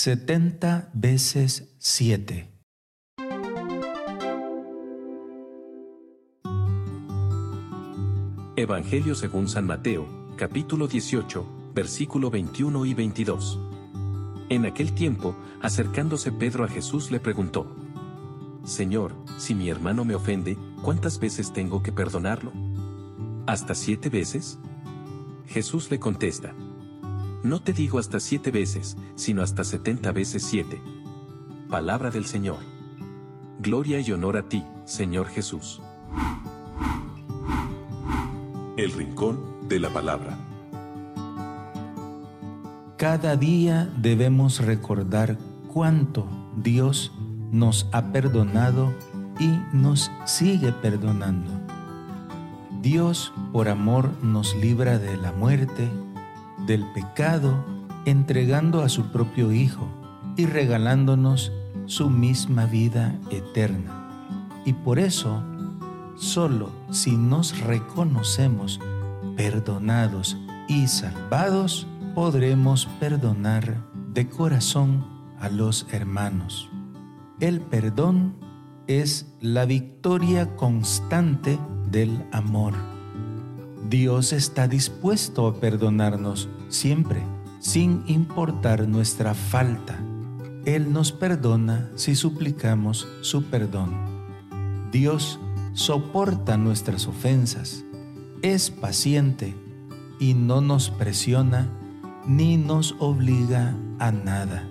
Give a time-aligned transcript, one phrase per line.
[0.00, 2.48] 70 veces 7.
[8.54, 10.06] Evangelio según San Mateo,
[10.36, 13.58] capítulo 18, versículo 21 y 22.
[14.50, 17.66] En aquel tiempo, acercándose Pedro a Jesús le preguntó,
[18.64, 22.52] Señor, si mi hermano me ofende, ¿cuántas veces tengo que perdonarlo?
[23.48, 24.60] ¿Hasta siete veces?
[25.48, 26.54] Jesús le contesta,
[27.42, 30.80] No te digo hasta siete veces, sino hasta setenta veces siete.
[31.70, 32.58] Palabra del Señor.
[33.60, 35.80] Gloria y honor a ti, Señor Jesús.
[38.76, 40.38] El Rincón de la Palabra.
[42.96, 45.38] Cada día debemos recordar
[45.72, 46.26] cuánto
[46.56, 47.12] Dios
[47.52, 48.92] nos ha perdonado
[49.38, 51.52] y nos sigue perdonando.
[52.82, 55.88] Dios por amor nos libra de la muerte,
[56.68, 57.64] del pecado,
[58.04, 59.88] entregando a su propio Hijo
[60.36, 61.50] y regalándonos
[61.86, 64.06] su misma vida eterna.
[64.64, 65.42] Y por eso,
[66.14, 68.78] solo si nos reconocemos
[69.36, 70.36] perdonados
[70.68, 73.78] y salvados, podremos perdonar
[74.12, 75.06] de corazón
[75.40, 76.68] a los hermanos.
[77.40, 78.34] El perdón
[78.88, 81.58] es la victoria constante
[81.90, 82.74] del amor.
[83.88, 87.22] Dios está dispuesto a perdonarnos siempre,
[87.60, 89.98] sin importar nuestra falta.
[90.64, 93.94] Él nos perdona si suplicamos su perdón.
[94.92, 95.38] Dios
[95.72, 97.84] soporta nuestras ofensas,
[98.42, 99.54] es paciente
[100.18, 101.68] y no nos presiona
[102.26, 104.68] ni nos obliga a nada.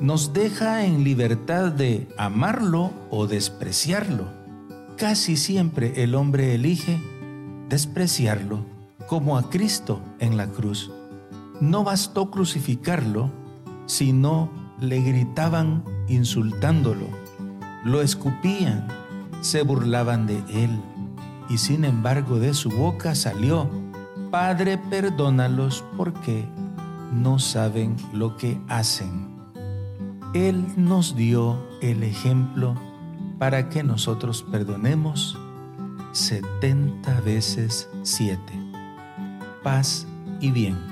[0.00, 4.42] Nos deja en libertad de amarlo o despreciarlo
[5.02, 7.02] casi siempre el hombre elige
[7.68, 8.64] despreciarlo,
[9.08, 10.92] como a Cristo en la cruz.
[11.62, 13.30] No bastó crucificarlo,
[13.86, 17.06] sino le gritaban insultándolo,
[17.84, 18.88] lo escupían,
[19.42, 20.82] se burlaban de él,
[21.48, 23.70] y sin embargo de su boca salió,
[24.32, 26.48] Padre, perdónalos porque
[27.12, 29.30] no saben lo que hacen.
[30.34, 32.74] Él nos dio el ejemplo
[33.38, 35.38] para que nosotros perdonemos
[36.10, 38.40] 70 veces 7.
[39.62, 40.08] Paz
[40.40, 40.91] y bien.